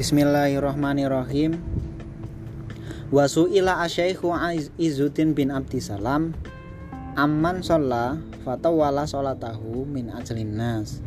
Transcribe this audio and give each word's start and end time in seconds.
Bismillahirrahmanirrahim. 0.00 1.60
Wasu'ila 3.12 3.84
asyaikhu 3.84 4.32
Izuddin 4.80 5.36
bin 5.36 5.52
Abdisalam 5.52 6.32
Amman 7.20 7.60
sholla 7.60 8.16
fatawala 8.40 9.04
sholatahu 9.04 9.84
min 9.84 10.08
ajlin 10.08 10.56
nas. 10.56 11.04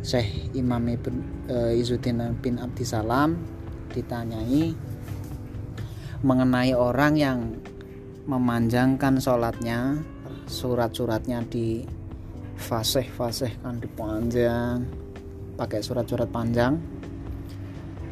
Syekh 0.00 0.56
Imam 0.56 0.88
Ibn, 0.88 1.14
uh, 1.52 1.76
Izuddin 1.76 2.24
bin 2.40 2.56
Abdisalam 2.56 3.36
ditanyai 3.92 4.72
mengenai 6.24 6.72
orang 6.72 7.12
yang 7.12 7.60
memanjangkan 8.24 9.20
sholatnya 9.20 10.00
surat-suratnya 10.48 11.44
di 11.44 11.84
fasih-fasih 12.56 13.60
kan 13.60 13.76
dipanjang 13.76 14.88
pakai 15.60 15.84
surat-surat 15.84 16.32
panjang 16.32 16.97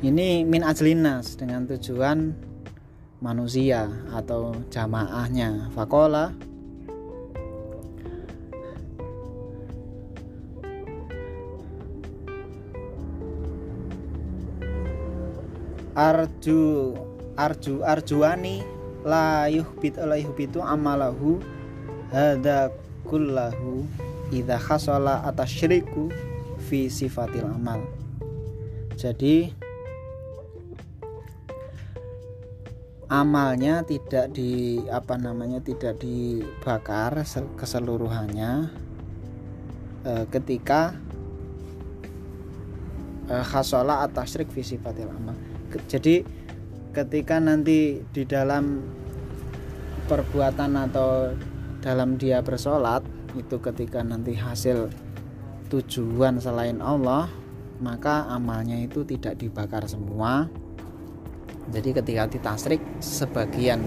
ini 0.05 0.45
min 0.45 0.60
ajlinas 0.60 1.41
dengan 1.41 1.64
tujuan 1.64 2.37
manusia 3.24 3.88
atau 4.12 4.52
jamaahnya. 4.68 5.73
Fakola. 5.73 6.37
Arju 15.96 16.92
arju 17.40 17.80
arjuani 17.80 18.60
la 19.01 19.48
yuhbit 19.48 19.96
la 19.96 20.20
yuhbitu 20.20 20.60
amalahu 20.60 21.40
hada 22.12 22.68
kullahu 23.09 23.88
idza 24.28 24.60
khasala 24.60 25.24
atasyriku 25.24 26.12
fi 26.68 26.92
sifatil 26.92 27.48
amal. 27.48 27.80
Jadi 29.01 29.57
amalnya 33.07 33.87
tidak 33.87 34.35
di 34.35 34.82
apa 34.90 35.15
namanya 35.15 35.62
tidak 35.62 36.02
dibakar 36.02 37.23
keseluruhannya. 37.54 38.71
E, 40.02 40.13
ketika 40.30 40.95
e, 43.30 43.35
khasala 43.46 44.02
atasyrik 44.07 44.51
fi 44.51 44.63
sifatil 44.66 45.10
amal. 45.10 45.38
Jadi 45.87 46.26
ketika 46.90 47.38
nanti 47.38 48.02
di 48.10 48.23
dalam 48.26 48.82
perbuatan 50.10 50.73
atau 50.91 51.35
dalam 51.82 52.18
dia 52.18 52.43
bersolat 52.43 53.02
itu 53.37 53.60
ketika 53.60 54.01
nanti 54.01 54.32
hasil 54.32 54.88
tujuan 55.68 56.38
selain 56.41 56.79
Allah 56.80 57.29
maka 57.82 58.24
amalnya 58.32 58.80
itu 58.80 59.04
tidak 59.04 59.37
dibakar 59.37 59.85
semua 59.85 60.48
jadi 61.74 61.90
ketika 62.02 62.22
ditasrik 62.30 62.78
sebagian 63.02 63.82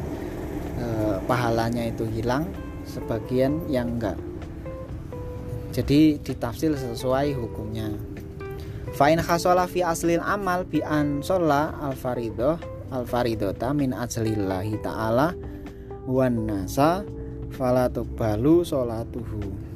e, 0.75 0.85
pahalanya 1.23 1.87
itu 1.87 2.03
hilang 2.11 2.51
sebagian 2.83 3.69
yang 3.71 3.95
enggak. 3.95 4.17
Jadi 5.69 6.17
ditafsir 6.19 6.73
sesuai 6.73 7.37
hukumnya. 7.37 7.93
Fa'in 8.97 9.21
khasola 9.21 9.69
fi 9.69 9.85
aslil 9.85 10.19
amal 10.19 10.65
bi 10.65 10.81
an 10.81 11.21
sholla 11.21 11.77
al 11.77 11.93
faridoh 11.93 12.57
al 12.89 13.05
faridota 13.05 13.69
min 13.69 13.93
ajlillahi 13.93 14.81
ta'ala 14.81 15.37
wan 16.09 16.49
nasa 16.49 17.05
fala 17.53 17.85
tuqbalu 17.87 18.65
sholatuhu. 18.65 19.69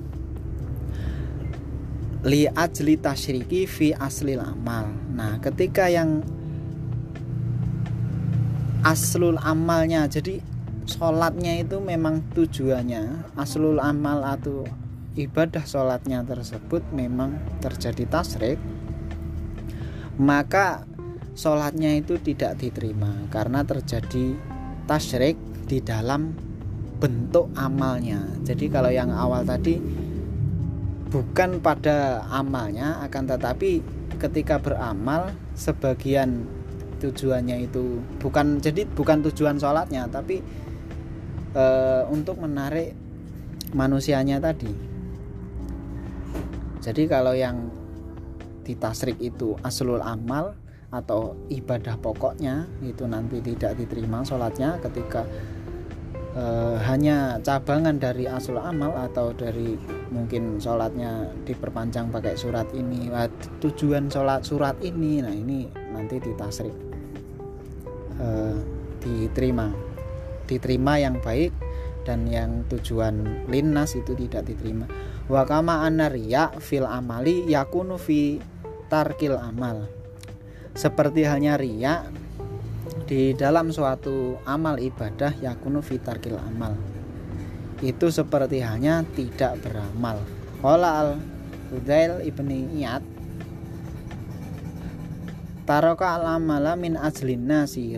Li 2.26 2.50
ajli 2.50 2.98
tasyriki 2.98 3.70
fi 3.70 3.94
aslil 3.94 4.42
amal. 4.42 4.90
Nah 5.14 5.38
ketika 5.40 5.94
yang 5.94 6.26
aslul 8.84 9.40
amalnya 9.40 10.06
jadi 10.12 10.44
sholatnya 10.84 11.64
itu 11.64 11.80
memang 11.80 12.24
tujuannya 12.36 13.34
aslul 13.40 13.80
amal 13.80 14.22
atau 14.24 14.68
ibadah 15.16 15.64
sholatnya 15.64 16.28
tersebut 16.28 16.84
memang 16.92 17.40
terjadi 17.64 18.04
tasrik 18.08 18.60
maka 20.20 20.86
sholatnya 21.34 21.98
itu 21.98 22.22
tidak 22.22 22.62
diterima 22.62 23.26
karena 23.34 23.66
terjadi 23.66 24.38
tasrik 24.86 25.40
di 25.66 25.82
dalam 25.82 26.36
bentuk 27.02 27.52
amalnya. 27.58 28.24
Jadi 28.48 28.70
kalau 28.70 28.88
yang 28.94 29.12
awal 29.12 29.44
tadi 29.44 29.76
bukan 31.10 31.60
pada 31.60 32.26
amalnya 32.32 33.02
akan 33.06 33.24
tetapi 33.28 33.84
ketika 34.22 34.58
beramal 34.62 35.34
sebagian 35.54 36.48
tujuannya 37.04 37.68
itu 37.68 38.00
bukan 38.24 38.64
jadi 38.64 38.88
bukan 38.88 39.20
tujuan 39.28 39.60
sholatnya 39.60 40.08
tapi 40.08 40.40
e, 41.52 41.66
untuk 42.08 42.40
menarik 42.40 42.96
manusianya 43.76 44.40
tadi. 44.40 44.72
Jadi 46.84 47.04
kalau 47.08 47.36
yang 47.36 47.72
ditasrik 48.64 49.20
itu 49.20 49.60
aslul 49.64 50.00
amal 50.00 50.56
atau 50.94 51.34
ibadah 51.50 51.98
pokoknya 51.98 52.70
itu 52.86 53.10
nanti 53.10 53.42
tidak 53.42 53.76
diterima 53.82 54.22
sholatnya 54.22 54.78
ketika 54.78 55.26
e, 56.38 56.44
hanya 56.86 57.42
cabangan 57.42 57.98
dari 57.98 58.30
asul 58.30 58.62
amal 58.62 58.94
atau 58.94 59.34
dari 59.34 59.74
mungkin 60.14 60.62
sholatnya 60.62 61.34
diperpanjang 61.50 62.14
pakai 62.14 62.38
surat 62.38 62.70
ini 62.78 63.10
tujuan 63.58 64.06
sholat 64.14 64.46
surat 64.46 64.78
ini 64.86 65.26
nah 65.26 65.34
ini 65.34 65.66
nanti 65.90 66.22
ditasrik 66.22 66.93
e, 68.18 68.30
diterima. 69.04 69.70
Diterima 70.46 71.00
yang 71.00 71.20
baik 71.24 71.52
dan 72.04 72.28
yang 72.28 72.68
tujuan 72.68 73.48
linnas 73.48 73.96
itu 73.96 74.14
tidak 74.16 74.48
diterima. 74.48 74.86
Wakama 75.32 75.88
anaria 75.88 76.52
fil 76.60 76.84
amali 76.84 77.48
yakunu 77.48 77.96
fi 77.96 78.38
tarkil 78.92 79.40
amal. 79.40 79.88
Seperti 80.76 81.24
halnya 81.24 81.56
riak 81.56 82.12
di 83.08 83.32
dalam 83.38 83.72
suatu 83.72 84.42
amal 84.44 84.82
ibadah 84.82 85.38
yakunu 85.40 85.80
fitarkil 85.80 86.36
amal. 86.36 86.76
Itu 87.84 88.12
seperti 88.12 88.64
hanya 88.64 89.04
tidak 89.16 89.60
beramal. 89.64 90.20
Qala 90.64 90.90
al 91.04 91.10
Hudail 91.72 92.24
ibni 92.24 92.70
Iyad 92.80 93.13
Taroka 95.64 96.20
al 96.20 96.40
amala 96.40 96.76
min 96.76 97.00
ajlin 97.00 97.48
nasi 97.48 97.96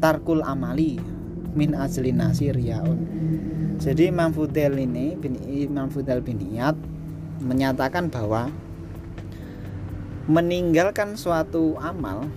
Tarkul 0.00 0.42
amali 0.42 0.98
min 1.54 1.78
ajlin 1.78 2.18
nasi 2.18 2.50
Jadi 3.80 4.02
Imam 4.10 4.34
Fudail 4.34 4.76
ini 4.76 5.14
bin, 5.14 5.38
Imam 5.46 5.88
Fudail 5.88 6.20
bin 6.20 6.42
Iyad 6.42 6.76
menyatakan 7.40 8.12
bahwa 8.12 8.52
meninggalkan 10.28 11.16
suatu 11.16 11.74
amal 11.80 12.28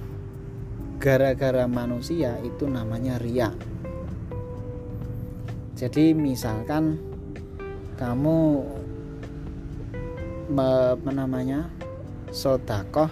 gara-gara 1.04 1.68
manusia 1.68 2.40
itu 2.48 2.64
namanya 2.64 3.20
ria 3.20 3.52
jadi 5.76 6.16
misalkan 6.16 6.96
kamu 8.00 8.64
apa 10.56 11.12
namanya 11.12 11.68
sodakoh 12.32 13.12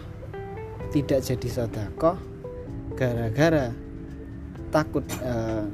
tidak 0.91 1.24
jadi 1.24 1.47
sodakoh 1.47 2.19
gara-gara 2.94 3.72
takut 4.69 5.03
eh, 5.24 5.66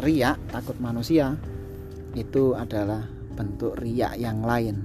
ria 0.00 0.36
takut 0.52 0.76
manusia 0.78 1.36
itu 2.14 2.54
adalah 2.54 3.04
bentuk 3.34 3.74
ria 3.80 4.14
yang 4.14 4.44
lain 4.44 4.84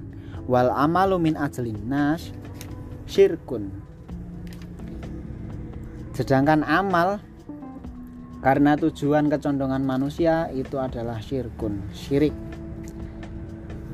wal 0.50 0.72
amalu 0.72 1.30
min 1.30 1.34
ajlin 1.38 1.78
nas 1.86 2.32
syirkun 3.06 3.90
Sedangkan 6.20 6.60
amal 6.68 7.16
karena 8.44 8.76
tujuan 8.76 9.32
kecondongan 9.32 9.80
manusia 9.80 10.52
itu 10.52 10.76
adalah 10.76 11.16
syirkun, 11.16 11.80
syirik. 11.96 12.36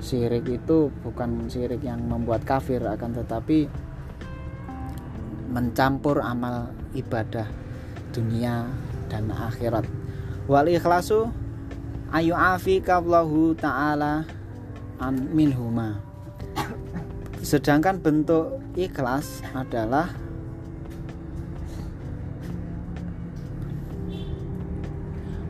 Syirik 0.02 0.42
itu 0.50 0.90
bukan 1.06 1.46
syirik 1.46 1.86
yang 1.86 2.02
membuat 2.02 2.42
kafir 2.42 2.82
akan 2.82 3.14
tetapi 3.14 3.70
mencampur 5.56 6.20
amal 6.20 6.68
ibadah 6.92 7.48
dunia 8.12 8.68
dan 9.08 9.32
akhirat. 9.32 9.88
Wal 10.44 10.68
ikhlasu 10.68 11.32
ayu 12.12 12.36
afikallahu 12.36 13.56
taala 13.56 14.28
an 15.00 15.32
minhuma. 15.32 15.96
Sedangkan 17.40 17.96
bentuk 18.04 18.60
ikhlas 18.76 19.40
adalah 19.56 20.12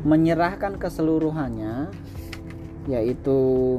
menyerahkan 0.06 0.78
keseluruhannya 0.78 1.90
yaitu 2.86 3.74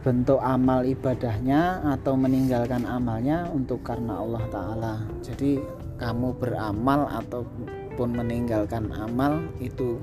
bentuk 0.00 0.40
amal 0.40 0.80
ibadahnya 0.84 1.84
atau 1.84 2.16
meninggalkan 2.16 2.88
amalnya 2.88 3.48
untuk 3.52 3.84
karena 3.84 4.16
Allah 4.16 4.44
Ta'ala. 4.48 4.94
Jadi 5.20 5.60
kamu 6.00 6.32
beramal 6.40 7.04
ataupun 7.20 8.08
meninggalkan 8.16 8.88
amal 8.96 9.44
itu 9.60 10.00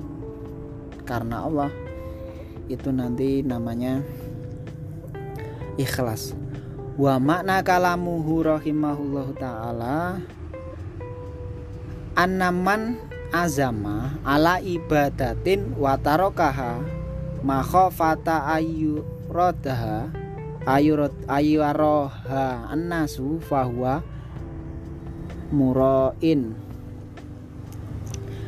karena 1.02 1.50
Allah 1.50 1.72
itu 2.70 2.94
nanti 2.94 3.42
namanya 3.42 4.06
ikhlas. 5.82 6.38
Wa 6.98 7.18
makna 7.18 7.66
kalamuhu 7.66 8.46
rahimahullahu 8.46 9.38
ta'ala 9.38 10.18
annaman 12.18 12.98
azama 13.30 14.18
ala 14.26 14.58
ibadatin 14.58 15.78
wa 15.78 15.94
tarokaha 15.98 16.82
makhafata 17.46 18.50
ayu 19.27 19.35
rodaha 19.35 20.07
ayurot 20.63 21.15
ayuaroha 21.27 22.71
annasu 22.71 23.44
fahuwa 23.44 24.00
muroin 25.51 26.56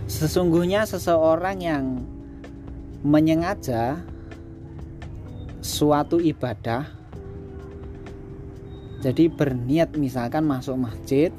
sesungguhnya 0.07 0.87
seseorang 0.87 1.59
yang 1.59 1.85
menyengaja 3.03 3.99
suatu 5.59 6.19
ibadah 6.19 6.87
jadi 8.99 9.31
berniat 9.31 9.95
misalkan 9.95 10.43
masuk 10.43 10.75
masjid 10.75 11.31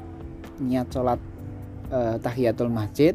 niat 0.57 0.89
sholat 0.89 1.21
eh, 1.93 2.17
tahiyatul 2.21 2.69
masjid 2.69 3.13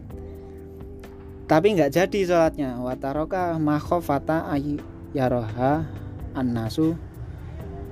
tapi 1.47 1.79
nggak 1.79 1.95
jadi 1.95 2.19
sholatnya. 2.27 2.83
Wataroka 2.83 3.55
makhofata 3.63 4.51
yaroha 5.15 5.87
annasu 6.37 6.95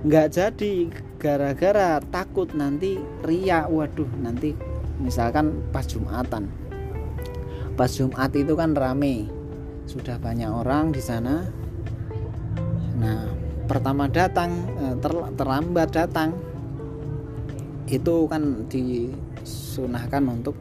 nggak 0.04 0.28
jadi 0.36 0.72
gara-gara 1.16 1.96
takut 2.12 2.52
nanti 2.52 3.00
ria 3.24 3.64
waduh 3.64 4.08
nanti 4.20 4.52
misalkan 5.00 5.64
pas 5.72 5.88
jumatan. 5.88 6.46
Pas 7.74 7.90
jumat 7.90 8.30
itu 8.36 8.54
kan 8.54 8.76
rame. 8.76 9.26
Sudah 9.88 10.20
banyak 10.20 10.46
orang 10.46 10.94
di 10.94 11.02
sana. 11.02 11.42
Nah 13.00 13.26
pertama 13.66 14.06
datang 14.06 14.68
eh, 14.78 14.94
ter, 15.00 15.12
terlambat 15.34 15.88
datang. 15.90 16.30
Itu 17.88 18.28
kan 18.30 18.68
disunahkan 18.68 20.22
untuk 20.28 20.56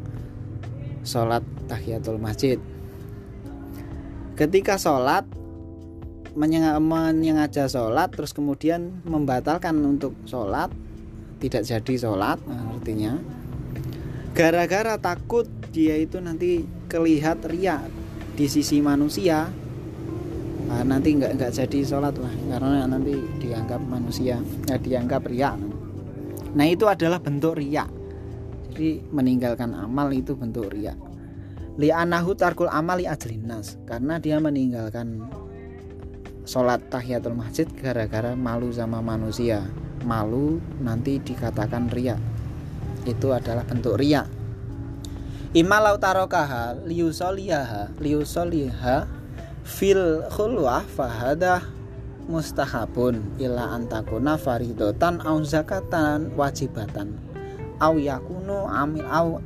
sholat 1.04 1.44
tahiyatul 1.68 2.20
masjid. 2.20 2.58
Ketika 4.34 4.80
sholat 4.82 5.28
menyengaja 6.34 7.70
sholat 7.70 8.10
terus 8.14 8.34
kemudian 8.34 9.06
membatalkan 9.06 9.78
untuk 9.86 10.18
sholat 10.26 10.74
tidak 11.38 11.68
jadi 11.68 11.94
sholat 12.08 12.40
nah, 12.48 12.74
artinya. 12.74 13.20
Gara-gara 14.34 14.98
takut 14.98 15.46
dia 15.70 16.00
itu 16.00 16.18
nanti 16.18 16.66
kelihat 16.90 17.46
ria 17.46 17.86
di 18.34 18.50
sisi 18.50 18.82
manusia 18.82 19.50
nah, 20.70 20.82
nanti 20.82 21.14
nggak 21.18 21.38
nggak 21.38 21.52
jadi 21.54 21.80
sholat 21.86 22.18
lah 22.18 22.34
karena 22.50 22.90
nanti 22.90 23.14
dianggap 23.42 23.82
manusia 23.86 24.42
ya 24.70 24.76
dianggap 24.78 25.30
ria 25.30 25.54
nah 26.54 26.66
itu 26.66 26.86
adalah 26.90 27.22
bentuk 27.22 27.62
ria 27.62 27.86
jadi 28.74 29.06
meninggalkan 29.14 29.74
amal 29.74 30.10
itu 30.10 30.34
bentuk 30.34 30.74
ria 30.74 30.98
anahu 31.78 32.38
tarkul 32.38 32.70
amali 32.70 33.06
ajlinas 33.10 33.82
karena 33.86 34.22
dia 34.22 34.38
meninggalkan 34.38 35.26
sholat 36.44 36.84
tahiyatul 36.92 37.36
masjid 37.36 37.68
gara-gara 37.80 38.36
malu 38.36 38.72
sama 38.72 39.00
manusia. 39.00 39.64
Malu 40.04 40.60
nanti 40.84 41.20
dikatakan 41.20 41.88
ria 41.88 42.20
itu 43.08 43.32
adalah 43.32 43.64
bentuk 43.64 44.00
ria 44.00 44.28
imalau 45.54 46.02
tarokaha 46.02 46.74
liusoliyaha 46.90 47.94
liusoliha 48.02 49.06
fil 49.62 50.26
khulwah 50.34 50.82
fahadah 50.98 51.62
mustahabun 52.26 53.22
ila 53.38 53.78
antakuna 53.78 54.34
faridotan 54.36 55.22
au 55.22 55.44
zakatan 55.46 56.34
wajibatan. 56.34 57.14
Au 57.78 58.00
yakunu 58.00 58.66
amil 58.66 59.06
au 59.12 59.44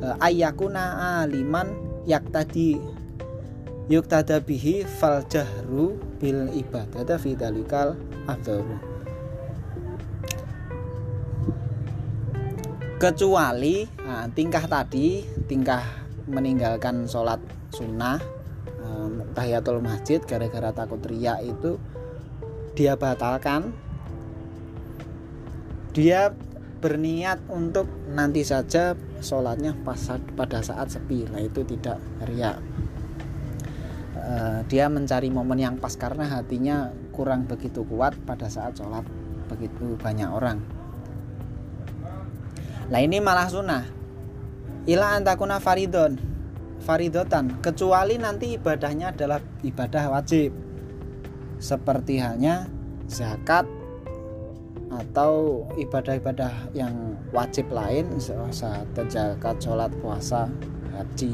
e, 0.00 0.06
ayakuna 0.22 1.18
aliman 1.20 1.68
yak 2.06 2.24
tadi 2.30 2.78
yuk 3.90 4.06
bihi 4.46 4.86
fal 4.86 5.20
jahru 5.26 5.98
bil 6.22 6.46
ibadah 6.54 7.18
fi 7.18 7.34
dalikal 7.34 7.98
afdalu 8.30 8.78
kecuali 13.02 13.82
nah, 14.06 14.30
tingkah 14.30 14.62
tadi 14.70 15.26
tingkah 15.50 15.82
meninggalkan 16.30 17.10
sholat 17.10 17.42
sunnah 17.74 18.22
tahiyatul 19.32 19.80
masjid 19.80 20.20
gara-gara 20.22 20.70
takut 20.70 21.00
riak 21.08 21.40
itu 21.42 21.80
dia 22.76 22.96
batalkan. 22.96 23.72
Dia 25.92 26.32
berniat 26.80 27.44
untuk 27.52 27.84
nanti 28.10 28.42
saja 28.42 28.96
sholatnya 29.22 29.76
pas 29.86 30.00
pada 30.34 30.64
saat 30.64 30.90
sepi 30.90 31.30
lah 31.30 31.38
itu 31.38 31.62
tidak 31.62 32.02
riak 32.26 32.58
uh, 34.22 34.60
dia 34.70 34.86
mencari 34.86 35.28
momen 35.28 35.58
yang 35.58 35.76
pas 35.76 35.98
karena 35.98 36.30
hatinya 36.30 36.94
kurang 37.10 37.44
begitu 37.44 37.82
kuat 37.84 38.14
pada 38.22 38.46
saat 38.46 38.78
sholat 38.78 39.04
begitu 39.50 39.98
banyak 40.00 40.30
orang. 40.30 40.62
Lah 42.88 43.00
ini 43.02 43.18
malah 43.18 43.48
sunnah. 43.50 43.84
Ila 44.88 45.14
antakuna 45.14 45.62
faridon 45.62 46.18
faridotan 46.82 47.62
kecuali 47.62 48.18
nanti 48.18 48.58
ibadahnya 48.58 49.14
adalah 49.14 49.38
ibadah 49.62 50.10
wajib. 50.10 50.50
Seperti 51.62 52.18
halnya 52.18 52.66
zakat 53.06 53.70
atau 54.92 55.64
ibadah-ibadah 55.78 56.74
yang 56.76 57.16
wajib 57.32 57.70
lain 57.72 58.12
zakat, 58.20 59.56
sholat, 59.62 59.88
puasa, 60.02 60.50
haji. 60.92 61.32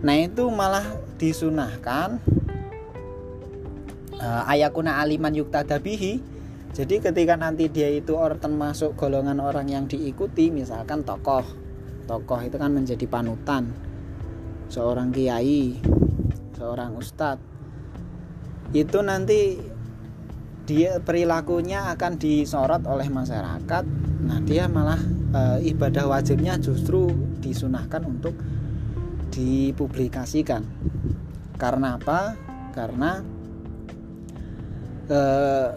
Nah 0.00 0.16
itu 0.16 0.46
malah 0.48 0.86
disunahkan 1.16 2.20
uh, 4.20 4.42
ayakuna 4.48 5.00
aliman 5.00 5.32
yuktadabihi. 5.32 6.36
Jadi 6.76 7.00
ketika 7.00 7.40
nanti 7.40 7.72
dia 7.72 7.88
itu 7.88 8.12
orang 8.12 8.36
termasuk 8.36 9.00
golongan 9.00 9.40
orang 9.40 9.72
yang 9.72 9.84
diikuti 9.88 10.52
misalkan 10.52 11.00
tokoh. 11.08 11.44
Tokoh 12.04 12.40
itu 12.44 12.56
kan 12.60 12.68
menjadi 12.68 13.08
panutan. 13.08 13.72
Seorang 14.68 15.08
kiai 15.08 15.80
seorang 16.56 16.96
ustadz. 16.96 17.44
Itu 18.76 19.00
nanti 19.00 19.56
dia 20.66 20.98
perilakunya 20.98 21.94
akan 21.96 22.18
disorot 22.20 22.82
oleh 22.84 23.08
masyarakat. 23.08 23.84
Nah 24.26 24.38
dia 24.42 24.66
malah 24.66 24.98
e, 25.32 25.70
ibadah 25.70 26.10
wajibnya 26.10 26.58
justru 26.58 27.08
disunahkan 27.40 28.02
untuk 28.04 28.34
dipublikasikan 29.30 30.64
karena 31.56 31.96
apa? 31.96 32.36
Karena 32.76 33.20
eh, 35.08 35.68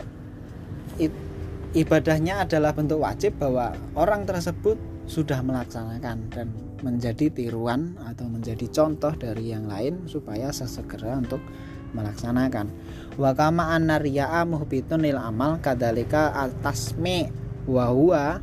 ibadahnya 1.76 2.44
adalah 2.44 2.76
bentuk 2.76 3.00
wajib 3.00 3.40
bahwa 3.40 3.72
orang 3.96 4.28
tersebut 4.28 4.76
sudah 5.10 5.42
melaksanakan 5.42 6.18
dan 6.30 6.48
menjadi 6.80 7.34
tiruan 7.34 7.98
atau 8.08 8.30
menjadi 8.30 8.70
contoh 8.72 9.12
dari 9.18 9.52
yang 9.52 9.68
lain 9.68 10.06
supaya 10.06 10.54
sesegera 10.54 11.18
untuk 11.18 11.42
melaksanakan. 11.92 12.70
Wa 13.18 13.34
kama 13.34 13.74
annariya'a 13.74 14.46
muhbitun 14.46 15.04
lil 15.04 15.18
amal 15.18 15.58
kadalika 15.60 16.32
atasmi 16.38 17.28
wa 17.66 17.90
huwa 17.90 18.40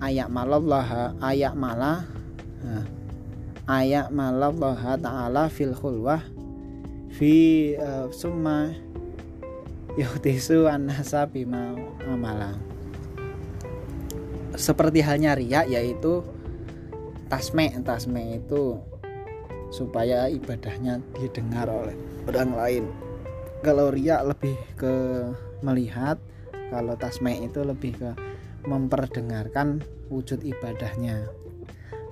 ayak 0.00 0.28
malallah 0.32 1.14
ayak 1.20 1.54
malah 1.54 2.04
ayat 3.66 4.08
malallah 4.14 4.78
ta'ala 4.98 5.50
fil 5.50 5.74
khulwah 5.74 6.22
fi 7.16 7.72
uh, 7.80 8.12
summa 8.12 8.76
yuhtisu 9.96 10.68
an-nasa 10.68 11.24
bima 11.24 11.72
amala. 12.04 12.60
Seperti 14.52 15.00
halnya 15.00 15.32
ria 15.32 15.64
yaitu 15.64 16.20
tasme. 17.32 17.72
Tasme 17.80 18.36
itu 18.36 18.76
supaya 19.72 20.28
ibadahnya 20.28 21.00
didengar 21.16 21.72
oleh 21.72 21.96
orang 22.28 22.52
lain. 22.52 22.84
Kalau 23.64 23.88
ria 23.88 24.20
lebih 24.20 24.56
ke 24.76 24.94
melihat 25.64 26.20
kalau 26.68 26.92
tasme 27.00 27.32
itu 27.32 27.64
lebih 27.64 27.96
ke 27.96 28.10
memperdengarkan 28.68 29.80
wujud 30.12 30.44
ibadahnya 30.44 31.32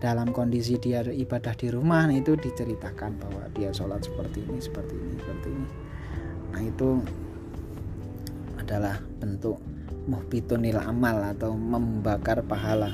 dalam 0.04 0.36
kondisi 0.36 0.76
dia 0.76 1.00
ibadah 1.00 1.56
di 1.56 1.72
rumah 1.72 2.04
nah 2.04 2.12
itu 2.12 2.36
diceritakan 2.36 3.16
bahwa 3.16 3.48
dia 3.56 3.72
sholat 3.72 4.04
seperti 4.04 4.44
ini 4.44 4.60
seperti 4.60 4.92
ini 4.92 5.14
seperti 5.16 5.48
ini 5.48 5.68
nah 6.52 6.60
itu 6.60 6.90
adalah 8.60 9.00
bentuk 9.00 9.56
muhbitunil 10.04 10.80
amal 10.80 11.16
atau 11.32 11.56
membakar 11.56 12.44
pahala. 12.44 12.92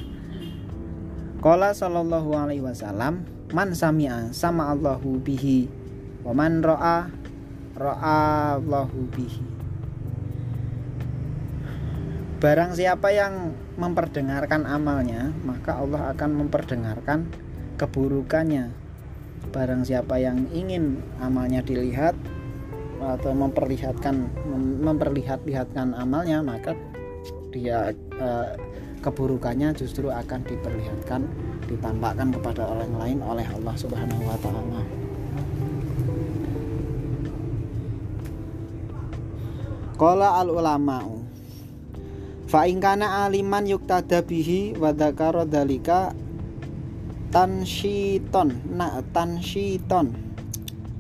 Qala 1.41 1.73
sallallahu 1.73 2.31
alaihi 2.37 2.63
wasallam 2.63 3.27
man 3.51 3.75
sami'a 3.75 4.31
sama 4.31 4.71
Allahu 4.71 5.19
bihi 5.19 5.67
wa 6.23 6.37
man 6.37 6.61
ra'a 6.61 7.09
ra'a 7.75 8.61
Allahu 8.61 9.09
bihi 9.15 9.60
Barang 12.41 12.73
siapa 12.73 13.13
yang 13.13 13.53
memperdengarkan 13.77 14.65
amalnya, 14.65 15.29
maka 15.45 15.77
Allah 15.77 16.09
akan 16.17 16.41
memperdengarkan 16.41 17.29
keburukannya. 17.77 18.73
Barang 19.53 19.85
siapa 19.85 20.17
yang 20.17 20.49
ingin 20.49 21.05
amalnya 21.21 21.61
dilihat 21.61 22.17
atau 22.97 23.37
memperlihatkan 23.37 24.33
memperlihat-lihatkan 24.81 25.93
amalnya, 25.93 26.41
maka 26.41 26.73
dia 27.53 27.93
eh, 27.93 28.49
keburukannya 29.05 29.77
justru 29.77 30.09
akan 30.09 30.41
diperlihatkan, 30.41 31.21
ditampakkan 31.69 32.33
kepada 32.33 32.65
orang 32.65 32.93
lain 33.05 33.19
oleh 33.21 33.45
Allah 33.53 33.77
Subhanahu 33.77 34.25
wa 34.25 34.39
taala. 34.41 34.81
Qala 40.01 40.41
al 40.41 40.49
ulama'u 40.49 41.20
Fa 42.51 42.67
ingkana 42.67 43.31
aliman 43.31 43.63
yuktada 43.63 44.27
bihi 44.27 44.75
wa 44.75 44.91
dzakara 44.91 45.47
dalika 45.47 46.11
tansyiton 47.31 48.75
na 48.75 48.99
tansyiton. 49.15 50.11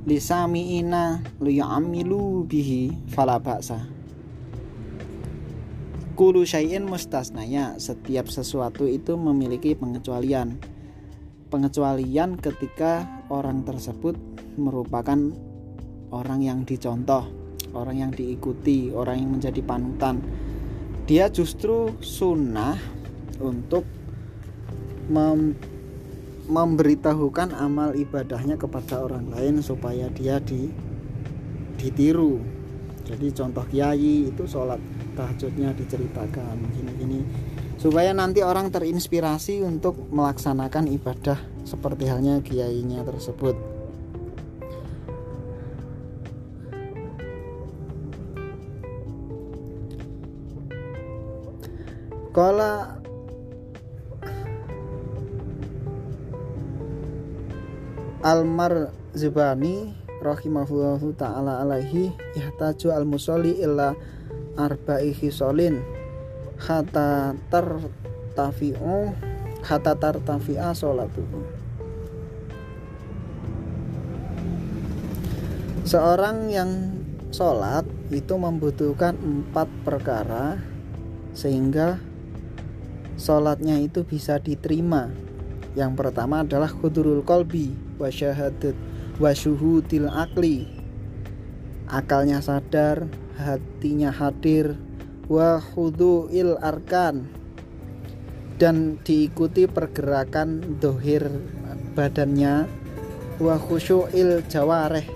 Lisamiina 0.07 1.19
liyamilu 1.43 2.47
bihi 2.47 2.95
fala 3.11 3.43
ba'sa. 3.43 3.83
Kulu 6.15 6.47
syai'in 6.47 6.87
mustasnaya 6.87 7.75
setiap 7.83 8.31
sesuatu 8.31 8.87
itu 8.87 9.19
memiliki 9.19 9.75
pengecualian. 9.75 10.55
Pengecualian 11.51 12.39
ketika 12.39 13.11
orang 13.27 13.67
tersebut 13.67 14.15
merupakan 14.55 15.19
orang 16.15 16.47
yang 16.47 16.63
dicontoh 16.63 17.41
orang 17.75 18.03
yang 18.03 18.11
diikuti 18.11 18.91
orang 18.91 19.23
yang 19.23 19.31
menjadi 19.39 19.63
panutan 19.63 20.19
dia 21.11 21.27
justru 21.27 21.91
sunnah 21.99 22.79
untuk 23.43 23.83
mem 25.11 25.59
memberitahukan 26.47 27.51
amal 27.51 27.99
ibadahnya 27.99 28.55
kepada 28.55 29.03
orang 29.03 29.27
lain 29.27 29.59
supaya 29.59 30.07
dia 30.15 30.39
di 30.39 30.71
ditiru. 31.83 32.39
Jadi 33.11 33.27
contoh 33.35 33.67
kiai 33.67 34.31
itu 34.31 34.47
sholat 34.47 34.79
tahajudnya 35.19 35.75
diceritakan 35.75 36.63
gini-gini 36.79 37.27
supaya 37.75 38.15
nanti 38.15 38.47
orang 38.47 38.71
terinspirasi 38.71 39.67
untuk 39.67 39.99
melaksanakan 40.15 40.95
ibadah 40.95 41.43
seperti 41.67 42.07
halnya 42.07 42.39
kiainya 42.39 43.03
tersebut 43.03 43.59
Kala 52.31 53.03
Almar 58.23 58.95
Zubani 59.19 59.91
rahimahullahu 60.23 61.11
taala 61.19 61.59
alaihi 61.59 62.15
yahtaju 62.39 62.95
al 62.95 63.03
musolli 63.03 63.59
illa 63.59 63.99
arba'i 64.55 65.11
khisolin 65.11 65.83
hatta 66.55 67.35
tartafi'u 67.51 69.11
hatta 69.67 69.99
tartafi'a 69.99 70.71
sholatuhu 70.71 71.59
Seorang 75.83 76.47
yang 76.55 76.71
sholat 77.35 77.83
itu 78.15 78.39
membutuhkan 78.39 79.19
empat 79.19 79.67
perkara 79.83 80.55
sehingga 81.35 82.10
sholatnya 83.21 83.77
itu 83.77 84.01
bisa 84.03 84.41
diterima. 84.41 85.13
Yang 85.77 85.93
pertama 86.01 86.43
adalah 86.43 86.73
khudurul 86.73 87.21
kolbi 87.23 87.71
wasyahadat 88.01 88.75
wasyuhudil 89.21 90.09
akli. 90.09 90.65
Akalnya 91.87 92.41
sadar 92.41 93.05
hatinya 93.37 94.09
hadir 94.09 94.81
wa 95.29 95.61
khudu'il 95.61 96.57
arkan. 96.59 97.29
Dan 98.61 99.01
diikuti 99.01 99.65
pergerakan 99.65 100.81
dohir 100.81 101.25
badannya 101.97 102.69
wa 103.41 103.57
khusyu'il 103.61 104.45
jawareh. 104.49 105.07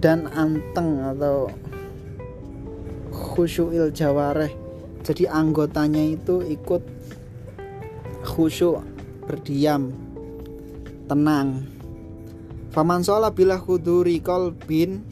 Dan 0.00 0.28
anteng 0.32 1.04
atau 1.04 1.48
khusyu'il 3.12 3.96
jawareh 3.96 4.65
jadi 5.06 5.30
anggotanya 5.30 6.02
itu 6.02 6.42
ikut 6.42 6.82
khusyuk 8.26 8.82
berdiam 9.22 9.94
tenang. 11.06 11.62
Faman 12.74 13.06
sholat 13.06 13.30
bila 13.38 13.54
khuduri 13.62 14.18
kolbin 14.18 15.06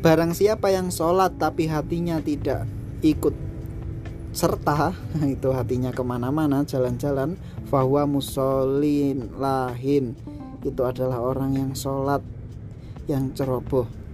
barang 0.00 0.32
siapa 0.32 0.72
yang 0.72 0.88
sholat 0.88 1.36
tapi 1.36 1.68
hatinya 1.68 2.16
tidak 2.24 2.64
ikut 3.04 3.36
serta 4.32 4.96
itu 5.36 5.52
hatinya 5.52 5.92
ke 5.92 6.00
mana-mana 6.00 6.64
jalan-jalan 6.64 7.36
bahwa 7.68 8.08
musolin 8.08 9.28
lahin. 9.36 10.16
Itu 10.64 10.88
adalah 10.88 11.20
orang 11.20 11.60
yang 11.60 11.76
sholat 11.76 12.24
yang 13.04 13.36
ceroboh 13.36 14.07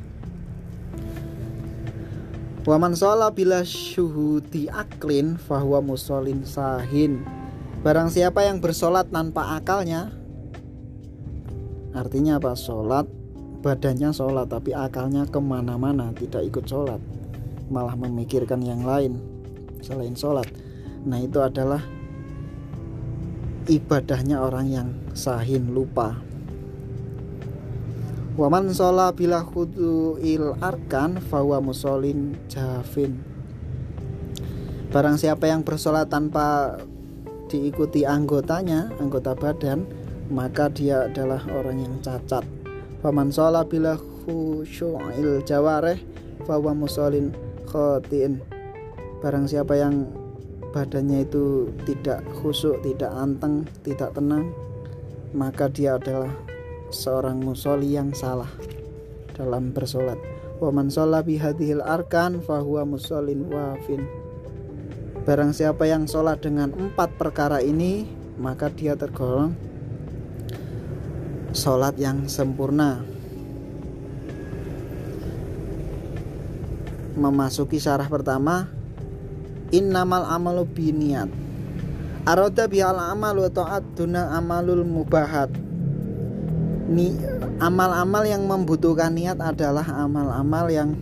Waman 2.65 2.97
sholat 2.97 3.37
bila 3.37 3.61
syuhudi 3.61 4.73
aklin 4.73 5.37
fahuwa 5.37 5.85
musolin 5.85 6.49
sahin. 6.49 7.21
Barang 7.85 8.09
siapa 8.09 8.41
yang 8.41 8.65
bersolat 8.65 9.13
tanpa 9.13 9.61
akalnya 9.61 10.09
Artinya 11.95 12.43
apa? 12.43 12.59
Sholat 12.59 13.07
badannya 13.63 14.11
sholat 14.11 14.51
tapi 14.51 14.75
akalnya 14.75 15.29
ke 15.31 15.39
mana-mana 15.39 16.11
tidak 16.17 16.43
ikut 16.51 16.67
sholat. 16.67 16.99
Malah 17.71 17.95
memikirkan 17.95 18.61
yang 18.67 18.83
lain 18.83 19.23
selain 19.79 20.19
sholat. 20.19 20.51
Nah 21.07 21.23
itu 21.23 21.39
adalah 21.39 21.85
ibadahnya 23.71 24.43
orang 24.43 24.67
yang 24.69 24.89
sahin 25.15 25.71
lupa 25.71 26.19
Waman 28.35 28.75
sholat 28.75 29.15
bila 29.15 29.47
il 30.19 30.59
arkan 30.59 31.23
fawa 31.23 31.63
musolin 31.63 32.35
jafin 32.51 33.23
Barang 34.91 35.15
siapa 35.15 35.47
yang 35.47 35.63
bersolat 35.63 36.11
tanpa 36.11 36.83
diikuti 37.47 38.03
anggotanya, 38.03 38.91
anggota 38.99 39.39
badan, 39.39 39.87
maka 40.35 40.67
dia 40.67 41.07
adalah 41.07 41.47
orang 41.47 41.87
yang 41.87 41.95
cacat. 42.03 42.43
Waman 43.07 43.31
sholat 43.31 43.71
bila 43.71 43.95
khusyu'il 44.27 45.47
jawareh 45.47 46.03
fawa 46.43 46.75
musolin 46.75 47.31
khotin 47.71 48.43
Barang 49.23 49.47
siapa 49.47 49.79
yang 49.79 50.11
badannya 50.75 51.23
itu 51.23 51.71
tidak 51.87 52.27
khusyuk, 52.43 52.83
tidak 52.83 53.15
anteng, 53.15 53.63
tidak 53.87 54.11
tenang, 54.11 54.51
maka 55.31 55.71
dia 55.71 56.03
adalah 56.03 56.35
seorang 56.93 57.41
musolli 57.41 57.97
yang 57.97 58.13
salah 58.13 58.51
dalam 59.35 59.75
bersolat. 59.75 60.17
Waman 60.63 60.89
sholat 60.89 61.27
bihadihil 61.27 61.83
arkan 61.83 62.39
fahuwa 62.39 62.87
musolin 62.87 63.51
wafin. 63.51 64.07
Barang 65.25 65.51
siapa 65.57 65.89
yang 65.89 66.07
sholat 66.07 66.45
dengan 66.45 66.71
empat 66.71 67.17
perkara 67.17 67.59
ini, 67.65 68.07
maka 68.37 68.71
dia 68.71 68.95
tergolong 68.95 69.57
sholat 71.57 71.99
yang 71.99 72.29
sempurna. 72.31 73.03
Memasuki 77.15 77.79
syarah 77.79 78.11
pertama, 78.11 78.69
innamal 79.71 80.27
amalu 80.27 80.67
biniat. 80.67 81.31
Aroda 82.25 82.65
bihal 82.67 82.97
amalu 82.97 83.53
ta'at 83.53 83.85
duna 83.95 84.35
amalul 84.35 84.83
mubahat 84.83 85.64
ni 86.89 87.17
amal-amal 87.61 88.29
yang 88.29 88.45
membutuhkan 88.45 89.17
niat 89.17 89.41
adalah 89.41 89.85
amal-amal 90.05 90.69
yang 90.69 90.93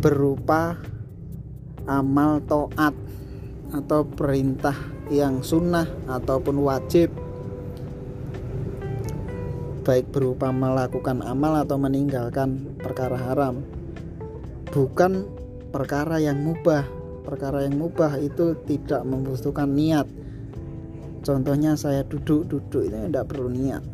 berupa 0.00 0.80
amal 1.84 2.40
toat 2.48 2.96
atau 3.72 4.08
perintah 4.08 4.76
yang 5.12 5.44
sunnah 5.44 5.84
ataupun 6.08 6.56
wajib. 6.64 7.12
Baik 9.84 10.08
berupa 10.16 10.48
melakukan 10.48 11.20
amal 11.20 11.60
atau 11.60 11.76
meninggalkan 11.76 12.80
perkara 12.80 13.20
haram. 13.20 13.60
Bukan 14.72 15.28
perkara 15.68 16.16
yang 16.24 16.40
mubah. 16.40 16.88
Perkara 17.24 17.64
yang 17.68 17.76
mubah 17.76 18.16
itu 18.16 18.56
tidak 18.64 19.04
membutuhkan 19.04 19.68
niat. 19.68 20.08
Contohnya 21.20 21.76
saya 21.76 22.00
duduk-duduk 22.04 22.88
itu 22.88 22.96
tidak 23.08 23.28
perlu 23.28 23.48
niat 23.52 23.93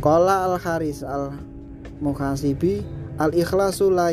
Qala 0.00 0.48
al 0.48 0.56
haris 0.56 1.04
al 1.04 1.36
muhasibi 2.00 2.80
al 3.20 3.36
ikhlasu 3.36 3.92
la 3.92 4.08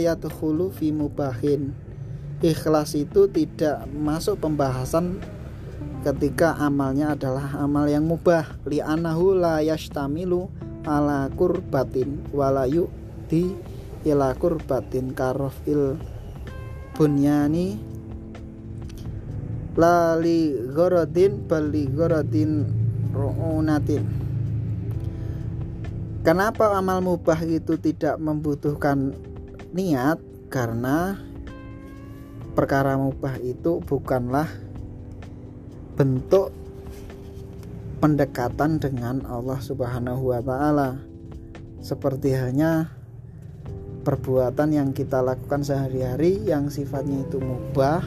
fi 0.75 0.91
mubahin. 0.91 1.71
Ikhlas 2.43 2.91
itu 2.91 3.31
tidak 3.31 3.87
masuk 3.95 4.43
pembahasan 4.43 5.23
ketika 6.03 6.59
amalnya 6.59 7.15
adalah 7.15 7.55
amal 7.63 7.87
yang 7.87 8.03
mubah. 8.03 8.59
Li 8.67 8.83
anahu 8.83 9.39
la 9.39 9.63
yastamilu 9.63 10.51
ala 10.83 11.31
kurbatin 11.39 12.19
walayu 12.35 12.91
di 13.31 13.55
ila 14.03 14.35
kurbatin 14.35 15.15
karofil 15.15 15.95
bunyani. 16.99 17.79
Lali 19.79 20.51
gorodin 20.67 21.47
bali 21.47 21.87
gorodin 21.87 22.67
ru'unatin 23.15 24.26
kenapa 26.27 26.75
amal 26.75 26.99
mubah 26.99 27.39
itu 27.47 27.79
tidak 27.79 28.19
membutuhkan 28.19 29.15
niat 29.71 30.19
karena 30.51 31.15
perkara 32.51 32.99
mubah 32.99 33.39
itu 33.39 33.79
bukanlah 33.79 34.51
bentuk 35.95 36.51
pendekatan 38.03 38.75
dengan 38.75 39.23
Allah 39.23 39.63
Subhanahu 39.63 40.35
wa 40.35 40.43
taala. 40.43 40.99
Seperti 41.79 42.35
hanya 42.35 42.91
perbuatan 44.03 44.75
yang 44.75 44.91
kita 44.91 45.23
lakukan 45.23 45.63
sehari-hari 45.63 46.43
yang 46.43 46.67
sifatnya 46.67 47.23
itu 47.23 47.39
mubah. 47.39 48.03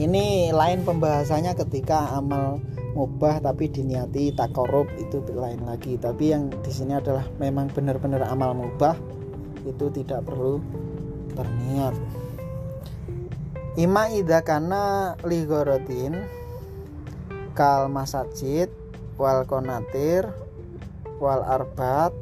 Ini 0.00 0.56
lain 0.56 0.88
pembahasannya 0.88 1.52
ketika 1.52 2.16
amal 2.16 2.64
mubah 2.94 3.42
tapi 3.42 3.66
diniati 3.68 4.30
takorup 4.32 4.86
itu 4.96 5.20
lain 5.34 5.66
lagi. 5.66 5.98
Tapi 5.98 6.24
yang 6.30 6.48
di 6.62 6.70
sini 6.70 6.94
adalah 6.94 7.26
memang 7.42 7.68
benar-benar 7.74 8.24
amal 8.30 8.54
mubah 8.54 8.94
itu 9.66 9.90
tidak 9.90 10.24
perlu 10.24 10.62
berniat. 11.34 11.94
Ima 13.74 14.06
idha 14.14 14.40
kana 14.46 15.18
ligorotin 15.26 16.14
kal 17.58 17.90
masajid 17.90 18.70
wal 19.18 19.42
konatir 19.46 20.30
wal 21.18 21.42
arbat 21.42 22.14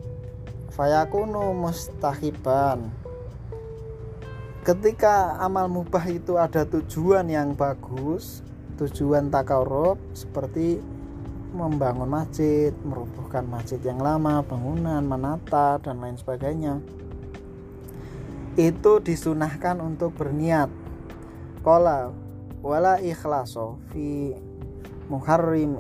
fayakunu 0.73 1.53
mustahiban 1.53 2.89
ketika 4.65 5.37
amal 5.43 5.67
mubah 5.67 6.05
itu 6.09 6.39
ada 6.39 6.63
tujuan 6.65 7.27
yang 7.29 7.53
bagus 7.53 8.47
tujuan 8.81 9.29
takarub 9.29 10.01
seperti 10.17 10.81
membangun 11.53 12.09
masjid, 12.09 12.73
merubuhkan 12.85 13.45
masjid 13.45 13.77
yang 13.85 14.01
lama, 14.01 14.41
bangunan, 14.41 15.05
menata 15.05 15.77
dan 15.81 16.01
lain 16.01 16.17
sebagainya. 16.17 16.81
Itu 18.57 19.01
disunahkan 19.05 19.81
untuk 19.81 20.17
berniat. 20.17 20.73
Kola 21.61 22.11
wala 22.63 22.99
ikhlaso 23.03 23.79
fi 23.93 24.33
muharrim 25.11 25.77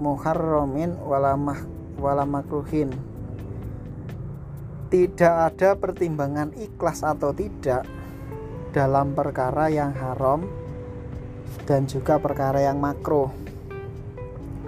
muharramin 0.00 0.98
wala 0.98 1.38
mah, 1.38 1.60
wala 2.00 2.26
makruhin 2.26 2.90
tidak 4.94 5.34
ada 5.50 5.74
pertimbangan 5.74 6.54
ikhlas 6.54 7.02
atau 7.02 7.34
tidak 7.34 7.82
dalam 8.70 9.10
perkara 9.10 9.66
yang 9.66 9.90
haram 9.90 10.46
dan 11.62 11.86
juga 11.86 12.18
perkara 12.18 12.58
yang 12.58 12.82
makruh 12.82 13.30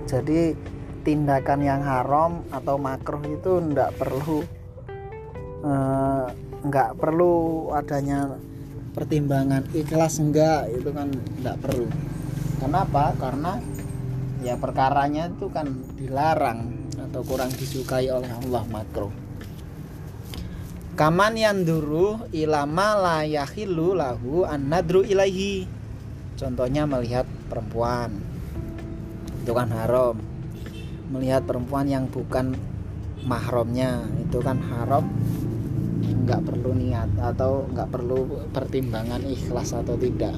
jadi 0.07 0.55
tindakan 1.03 1.61
yang 1.63 1.83
haram 1.83 2.47
atau 2.55 2.79
makruh 2.79 3.23
itu 3.27 3.59
tidak 3.59 3.91
perlu 3.99 4.47
enggak 6.63 6.91
eh, 6.95 6.97
perlu 6.99 7.33
adanya 7.75 8.39
pertimbangan 8.95 9.67
ikhlas 9.75 10.23
enggak 10.23 10.71
itu 10.73 10.89
kan 10.95 11.13
tidak 11.13 11.57
perlu. 11.61 11.87
Kenapa? 12.57 13.13
Karena 13.21 13.61
ya 14.41 14.57
perkaranya 14.57 15.29
itu 15.29 15.53
kan 15.53 15.69
dilarang 16.01 16.91
atau 16.97 17.21
kurang 17.27 17.53
disukai 17.53 18.09
oleh 18.09 18.31
Allah 18.31 18.65
makro. 18.71 19.13
kaman 20.97 21.37
yang 21.37 21.61
duru 21.61 22.25
ilama 22.33 22.97
la 22.97 23.19
yahilu 23.29 23.93
lahu 23.93 24.49
an 24.49 24.73
nadru 24.73 25.05
ilahi 25.05 25.69
contohnya 26.37 26.85
melihat 26.85 27.25
perempuan. 27.49 28.13
Itu 29.43 29.57
kan 29.57 29.73
haram. 29.73 30.21
Melihat 31.11 31.49
perempuan 31.49 31.89
yang 31.89 32.07
bukan 32.13 32.55
mahramnya 33.25 34.05
itu 34.21 34.39
kan 34.45 34.61
haram. 34.61 35.09
Nggak 36.29 36.45
perlu 36.45 36.77
niat 36.77 37.11
atau 37.19 37.67
nggak 37.73 37.89
perlu 37.91 38.47
pertimbangan 38.53 39.25
ikhlas 39.25 39.73
atau 39.75 39.97
tidak. 39.97 40.37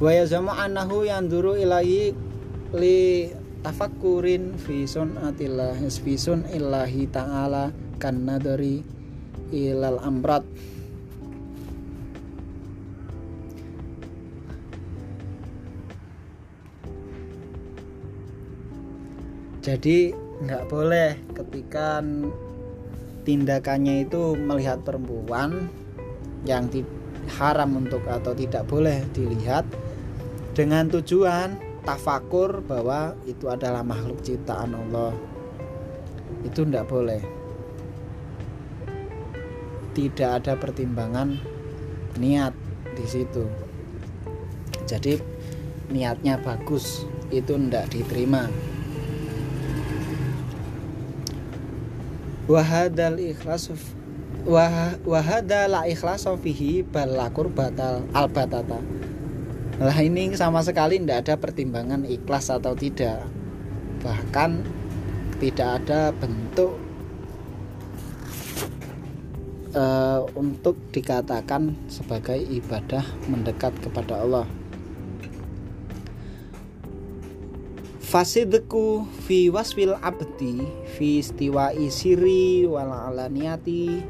Wa 0.00 0.16
yazamu 0.16 0.48
annahu 0.48 1.04
yanduru 1.04 1.60
ilahi 1.60 2.16
li 2.72 3.28
tafakkurin 3.60 4.56
fi 4.56 4.88
sunatillah 4.88 5.76
fi 5.76 6.16
illahi 6.56 7.04
ta'ala 7.12 7.68
kan 8.00 8.16
nadari 8.24 8.80
ilal 9.52 10.00
amrat 10.00 10.40
jadi 19.60 20.16
nggak 20.40 20.72
boleh 20.72 21.20
ketika 21.36 22.00
tindakannya 23.28 24.08
itu 24.08 24.32
melihat 24.40 24.80
perempuan 24.80 25.68
yang 26.48 26.72
haram 27.36 27.76
untuk 27.76 28.00
atau 28.08 28.32
tidak 28.32 28.64
boleh 28.64 29.04
dilihat 29.12 29.68
dengan 30.56 30.88
tujuan 30.88 31.60
tafakur 31.84 32.64
bahwa 32.64 33.12
itu 33.28 33.52
adalah 33.52 33.84
makhluk 33.84 34.24
ciptaan 34.24 34.72
Allah. 34.72 35.12
Itu 36.40 36.64
tidak 36.64 36.88
boleh. 36.88 37.20
Tidak 39.92 40.30
ada 40.40 40.56
pertimbangan 40.56 41.36
niat 42.16 42.56
di 42.96 43.04
situ. 43.04 43.44
Jadi 44.88 45.20
niatnya 45.92 46.40
bagus 46.40 47.04
itu 47.28 47.54
tidak 47.60 47.92
diterima 47.92 48.48
wahadal 52.48 53.18
ikhlas 53.20 53.68
wahada 55.04 55.68
la 55.68 55.84
balakur 56.88 57.52
batal 57.52 58.06
al 58.16 58.28
batata 58.30 58.80
Nah 59.80 59.96
ini 59.96 60.36
sama 60.36 60.60
sekali 60.60 61.00
tidak 61.00 61.24
ada 61.24 61.34
pertimbangan 61.40 62.04
ikhlas 62.04 62.52
atau 62.52 62.76
tidak. 62.76 63.24
Bahkan 64.04 64.60
tidak 65.40 65.80
ada 65.80 66.12
bentuk 66.12 66.76
uh, 69.72 70.20
untuk 70.36 70.76
dikatakan 70.92 71.80
sebagai 71.88 72.36
ibadah 72.36 73.00
mendekat 73.32 73.72
kepada 73.80 74.20
Allah 74.20 74.44
Fasidku 78.10 79.06
fi 79.22 79.46
wasfil 79.54 79.94
abdi 80.02 80.66
fi 80.98 81.22
istiwa'i 81.22 81.86
siri 81.94 82.66
wal 82.66 82.90
alaniyati 82.90 84.02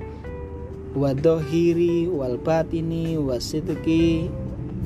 wadohiri 0.96 2.08
wal 2.08 2.40
batini 2.40 3.20
wasidki 3.20 4.32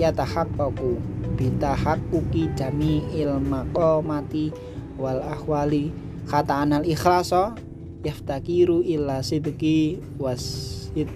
yatahaqqaqu 0.03 0.99
bitahaqquqi 1.39 2.59
jami'il 2.59 3.39
maqamati 3.39 4.51
wal 4.99 5.23
ahwali. 5.23 5.95
Kata 6.27 6.67
anal 6.67 6.83
ikhlasa 6.83 7.55
yaftakiru 8.03 8.83
illa 8.83 9.23
sidqi 9.23 10.03
wasid 10.19 11.07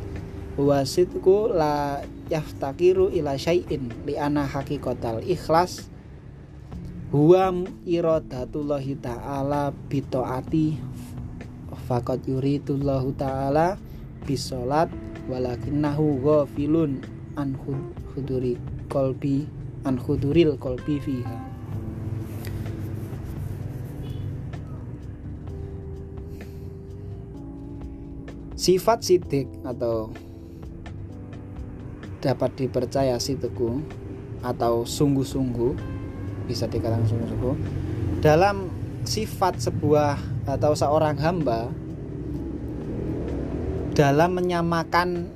wasidku 0.54 1.50
la 1.50 2.06
yaftakiru 2.30 3.10
ila 3.10 3.34
syai'in 3.34 3.90
li 4.06 4.14
ana 4.14 4.46
ikhlas 5.26 5.97
huwa 7.08 7.56
iradatullahi 7.88 9.00
ta'ala 9.00 9.72
bitaati 9.88 10.76
faqad 11.88 12.20
yuridullahu 12.28 13.16
ta'ala 13.16 13.80
bisolat 14.28 14.92
walakinnahu 15.24 16.20
ghafilun 16.20 17.00
an 17.40 17.56
khuduri 18.12 18.60
kolbi 18.92 19.48
an 19.88 19.96
khuduril 19.96 20.60
kolbi 20.60 21.00
fiha. 21.00 21.48
Sifat 28.52 29.00
sidik 29.00 29.48
atau 29.64 30.12
dapat 32.20 32.52
dipercaya 32.52 33.16
teguh 33.16 33.80
atau 34.44 34.84
sungguh-sungguh 34.84 35.97
bisa 36.48 36.64
dikatakan 36.64 37.04
sungguh-sungguh. 37.04 37.54
Dalam 38.24 38.72
sifat 39.04 39.60
sebuah 39.60 40.16
atau 40.48 40.72
seorang 40.72 41.20
hamba 41.20 41.68
dalam 43.92 44.30
menyamakan 44.38 45.28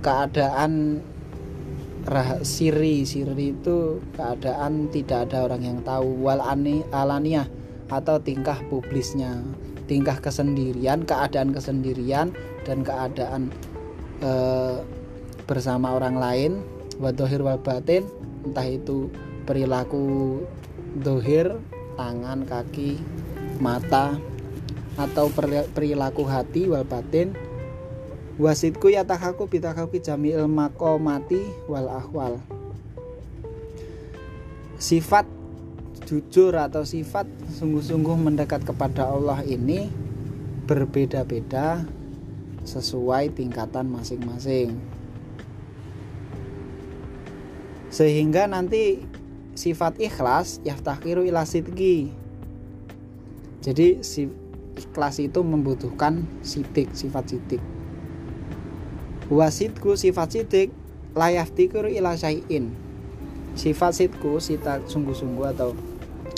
keadaan 0.00 1.02
siri. 2.44 3.08
Siri 3.08 3.56
itu 3.56 3.98
keadaan 4.14 4.92
tidak 4.92 5.30
ada 5.30 5.48
orang 5.48 5.62
yang 5.64 5.78
tahu. 5.80 6.20
Wal 6.20 6.44
ani 6.44 6.84
alaniah 6.92 7.48
atau 7.88 8.20
tingkah 8.20 8.60
publisnya 8.68 9.44
tingkah 9.84 10.16
kesendirian 10.16 11.04
keadaan 11.04 11.52
kesendirian 11.52 12.32
dan 12.64 12.80
keadaan 12.80 13.52
e, 14.20 14.32
bersama 15.48 15.96
orang 15.96 16.16
lain. 16.20 16.52
Wadohir 17.02 17.42
wal 17.42 17.58
batin 17.58 18.06
entah 18.46 18.68
itu 18.68 19.10
perilaku 19.44 20.40
dohir 20.98 21.60
tangan 21.94 22.42
kaki 22.48 22.98
mata 23.62 24.18
atau 24.98 25.30
perilaku 25.70 26.26
hati 26.26 26.66
wal 26.66 26.86
batin. 26.86 27.36
Wasitku 28.34 28.90
yatakaku 28.90 29.46
bitakaku 29.46 30.02
jami'il 30.02 30.50
makomati 30.50 31.38
wal 31.70 31.86
ahwal. 31.86 32.42
Sifat 34.74 35.22
jujur 36.04 36.52
atau 36.58 36.82
sifat 36.82 37.30
sungguh-sungguh 37.56 38.18
mendekat 38.18 38.66
kepada 38.66 39.06
Allah 39.06 39.40
ini 39.46 39.86
berbeda-beda 40.66 41.86
sesuai 42.66 43.38
tingkatan 43.38 43.86
masing-masing. 43.88 44.76
Sehingga 47.94 48.50
nanti 48.50 48.98
sifat 49.54 49.98
ikhlas 50.02 50.58
yaftakiru 50.66 51.22
ila 51.26 51.46
sidki 51.46 52.24
jadi 53.64 54.04
si 54.04 54.28
ikhlas 54.76 55.16
itu 55.24 55.40
membutuhkan 55.40 56.28
sidik 56.44 56.92
sifat 56.92 57.32
sidik. 57.32 57.64
Wasidku 59.32 59.96
sifat 59.96 60.36
sidik 60.36 60.68
layaf 61.16 61.48
tikur 61.56 61.88
ila 61.88 62.12
syai'in. 62.12 62.76
Sifat 63.56 63.96
sidku 63.96 64.36
sifat 64.36 64.84
sungguh-sungguh 64.84 65.46
atau 65.56 65.72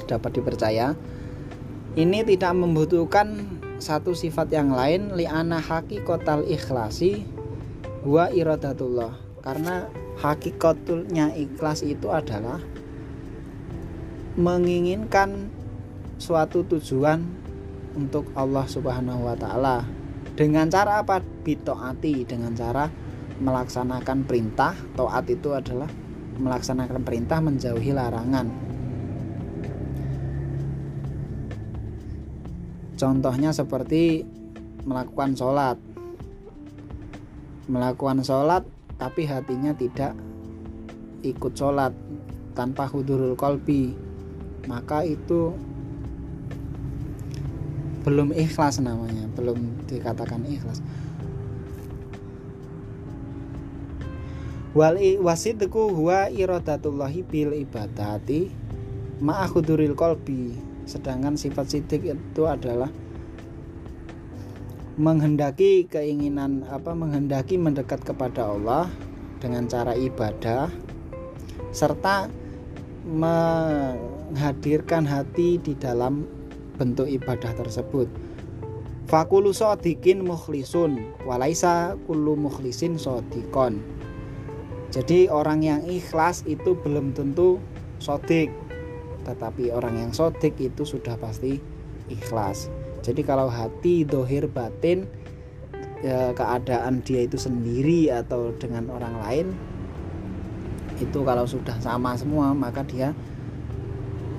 dapat 0.07 0.39
dipercaya 0.39 0.95
ini 1.99 2.23
tidak 2.23 2.55
membutuhkan 2.55 3.59
satu 3.83 4.15
sifat 4.15 4.55
yang 4.55 4.71
lain 4.71 5.11
li'ana 5.19 5.59
hakikotal 5.59 6.47
ikhlasi 6.47 7.27
wa 8.07 8.31
iradatullah. 8.31 9.19
Karena 9.43 9.91
hakikatulnya 10.23 11.35
ikhlas 11.35 11.83
itu 11.83 12.07
adalah 12.15 12.63
menginginkan 14.37 15.49
suatu 16.21 16.61
tujuan 16.69 17.25
untuk 17.97 18.29
Allah 18.37 18.69
Subhanahu 18.69 19.25
wa 19.25 19.37
taala 19.37 19.89
dengan 20.37 20.69
cara 20.69 21.01
apa? 21.01 21.25
Bitoati 21.25 22.29
dengan 22.29 22.53
cara 22.53 22.85
melaksanakan 23.41 24.29
perintah. 24.29 24.77
Toat 24.93 25.33
itu 25.33 25.57
adalah 25.57 25.89
melaksanakan 26.37 27.01
perintah 27.01 27.41
menjauhi 27.41 27.97
larangan. 27.97 28.47
Contohnya 33.01 33.57
seperti 33.57 34.29
melakukan 34.85 35.33
sholat. 35.33 35.81
Melakukan 37.73 38.21
sholat 38.21 38.69
tapi 39.01 39.25
hatinya 39.25 39.73
tidak 39.73 40.13
ikut 41.25 41.53
sholat 41.57 41.97
tanpa 42.53 42.89
hudurul 42.89 43.37
kolbi 43.37 44.06
maka 44.67 45.03
itu 45.07 45.55
belum 48.07 48.31
ikhlas 48.31 48.79
namanya 48.79 49.27
belum 49.35 49.87
dikatakan 49.91 50.47
ikhlas. 50.47 50.79
Wal 54.77 55.01
wasidku 55.25 55.89
huwa 55.91 56.29
iradatullahi 56.29 57.25
bil 57.25 57.57
ibadati 57.57 58.53
ma'akhuduril 59.25 59.97
kolbi 59.97 60.53
sedangkan 60.85 61.35
sifat 61.35 61.67
sidik 61.73 62.05
itu 62.05 62.43
adalah 62.45 62.93
menghendaki 64.97 65.89
keinginan 65.89 66.65
apa 66.69 66.93
menghendaki 66.93 67.57
mendekat 67.61 68.01
kepada 68.05 68.49
Allah 68.49 68.89
dengan 69.43 69.69
cara 69.69 69.93
ibadah 69.93 70.71
serta 71.75 72.31
menghadirkan 73.07 75.07
hati 75.07 75.63
di 75.63 75.79
dalam 75.79 76.27
bentuk 76.77 77.07
ibadah 77.07 77.55
tersebut. 77.55 78.11
Fakulu 79.07 79.55
sodikin 79.55 80.27
mukhlisun 80.27 81.15
walaisa 81.23 81.95
kulu 82.11 82.35
mukhlisin 82.35 82.99
sodikon. 82.99 83.79
Jadi 84.91 85.31
orang 85.31 85.63
yang 85.63 85.87
ikhlas 85.87 86.43
itu 86.51 86.75
belum 86.75 87.15
tentu 87.15 87.63
sodik 88.03 88.51
tetapi 89.27 89.75
orang 89.75 89.99
yang 89.99 90.13
sodik 90.15 90.55
itu 90.63 90.87
sudah 90.87 91.19
pasti 91.19 91.59
ikhlas. 92.07 92.71
Jadi 93.03 93.27
kalau 93.27 93.51
hati 93.51 94.07
dohir 94.07 94.47
batin 94.47 95.11
ya, 96.03 96.31
keadaan 96.31 97.03
dia 97.03 97.27
itu 97.27 97.35
sendiri 97.35 98.15
atau 98.15 98.55
dengan 98.55 98.87
orang 98.95 99.15
lain 99.27 99.47
itu 100.97 101.21
kalau 101.25 101.45
sudah 101.45 101.77
sama 101.81 102.17
semua 102.17 102.57
maka 102.57 102.81
dia 102.87 103.13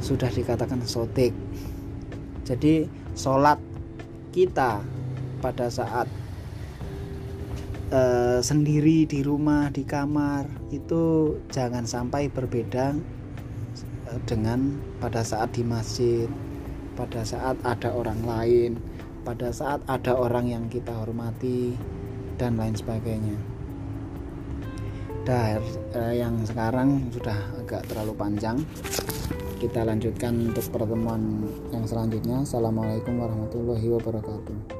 sudah 0.02 0.30
dikatakan 0.30 0.82
sodik 0.86 1.34
jadi 2.46 2.86
sholat 3.18 3.58
kita 4.34 4.82
pada 5.42 5.70
saat 5.70 6.06
uh, 7.94 8.40
sendiri 8.42 9.06
di 9.10 9.26
rumah 9.26 9.70
di 9.74 9.86
kamar 9.86 10.46
itu 10.74 11.36
jangan 11.50 11.86
sampai 11.86 12.30
berbeda 12.30 12.94
uh, 14.10 14.20
dengan 14.30 14.78
pada 15.02 15.22
saat 15.26 15.54
di 15.54 15.66
masjid 15.66 16.30
pada 16.98 17.22
saat 17.22 17.58
ada 17.62 17.94
orang 17.94 18.22
lain 18.26 18.72
pada 19.22 19.52
saat 19.52 19.84
ada 19.92 20.16
orang 20.16 20.50
yang 20.50 20.66
kita 20.72 20.94
hormati 20.94 21.76
dan 22.40 22.56
lain 22.58 22.74
sebagainya 22.78 23.57
Dah, 25.28 25.60
uh, 25.92 26.16
yang 26.16 26.40
sekarang 26.48 27.12
sudah 27.12 27.36
agak 27.60 27.84
terlalu 27.92 28.16
panjang. 28.16 28.64
Kita 29.60 29.84
lanjutkan 29.84 30.56
untuk 30.56 30.64
pertemuan 30.72 31.44
yang 31.68 31.84
selanjutnya. 31.84 32.48
Assalamualaikum 32.48 33.20
warahmatullahi 33.20 33.92
wabarakatuh 33.92 34.77